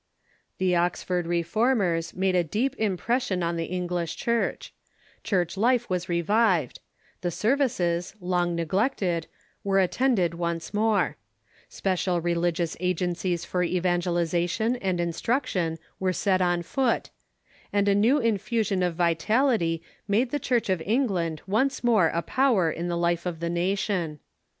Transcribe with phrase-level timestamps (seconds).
[0.57, 4.73] The Oxford reformers made a deep impression on the Eng lish Church,
[5.23, 6.79] Church life was revived;
[7.21, 9.27] the services, long neg lected,
[9.63, 11.17] were attended once more;
[11.69, 17.11] special religious agen cies for evangelization and instruction were set on foot;
[17.71, 22.71] and a new infusion of vitality made the Church of England once more a power
[22.71, 24.19] in the life of the nation.